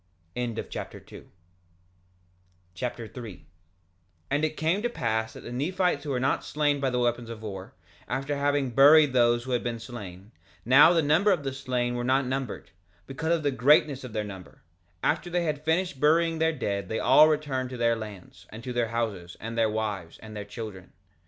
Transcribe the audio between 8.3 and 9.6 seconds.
having buried those who